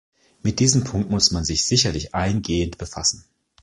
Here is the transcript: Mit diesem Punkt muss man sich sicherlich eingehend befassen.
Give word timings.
Mit 0.41 0.59
diesem 0.59 0.83
Punkt 0.83 1.11
muss 1.11 1.29
man 1.29 1.43
sich 1.43 1.63
sicherlich 1.67 2.15
eingehend 2.15 2.79
befassen. 2.79 3.23